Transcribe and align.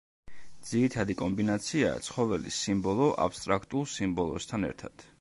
ძირითადი 0.69 1.15
კომბინაციაა 1.19 2.01
ცხოველის 2.09 2.59
სიმბოლო 2.65 3.13
აბსტრაქტულ 3.29 3.89
სიმბოლოსთან 3.97 4.71
ერთად. 4.73 5.09